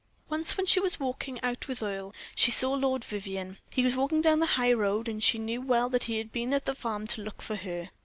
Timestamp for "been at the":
6.31-6.73